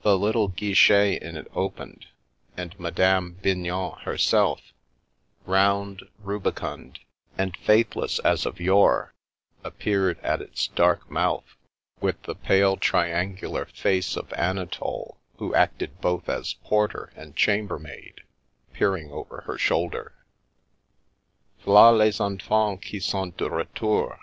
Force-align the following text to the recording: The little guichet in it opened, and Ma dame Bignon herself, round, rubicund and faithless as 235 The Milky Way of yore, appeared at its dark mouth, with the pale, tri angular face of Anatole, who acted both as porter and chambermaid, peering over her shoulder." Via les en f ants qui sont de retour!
The 0.00 0.16
little 0.18 0.48
guichet 0.48 1.18
in 1.20 1.36
it 1.36 1.46
opened, 1.52 2.06
and 2.56 2.74
Ma 2.80 2.88
dame 2.88 3.32
Bignon 3.42 3.98
herself, 4.00 4.62
round, 5.44 6.08
rubicund 6.20 7.00
and 7.36 7.54
faithless 7.54 8.18
as 8.20 8.44
235 8.44 8.44
The 8.44 8.48
Milky 8.48 8.60
Way 8.62 8.64
of 8.64 8.78
yore, 8.78 9.14
appeared 9.64 10.20
at 10.20 10.40
its 10.40 10.68
dark 10.68 11.10
mouth, 11.10 11.44
with 12.00 12.22
the 12.22 12.34
pale, 12.34 12.78
tri 12.78 13.08
angular 13.08 13.66
face 13.66 14.16
of 14.16 14.32
Anatole, 14.32 15.18
who 15.36 15.54
acted 15.54 16.00
both 16.00 16.30
as 16.30 16.54
porter 16.64 17.12
and 17.14 17.36
chambermaid, 17.36 18.22
peering 18.72 19.10
over 19.12 19.42
her 19.42 19.58
shoulder." 19.58 20.14
Via 21.66 21.92
les 21.92 22.18
en 22.22 22.38
f 22.40 22.50
ants 22.50 22.82
qui 22.88 23.00
sont 23.00 23.36
de 23.36 23.50
retour! 23.50 24.16